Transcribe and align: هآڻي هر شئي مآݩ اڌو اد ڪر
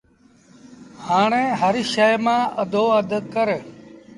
هآڻي 1.07 1.45
هر 1.61 1.75
شئي 1.93 2.15
مآݩ 2.25 2.45
اڌو 2.61 2.85
اد 2.99 3.11
ڪر 3.33 3.47